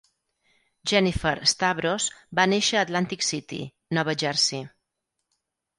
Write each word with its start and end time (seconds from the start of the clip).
Jennifer 0.91 1.33
Stavros 1.51 2.09
va 2.41 2.49
néixer 2.55 2.81
a 2.81 2.85
Atlantic 2.87 3.27
City 3.29 3.61
(Nova 3.99 4.19
Jersey). 4.25 4.69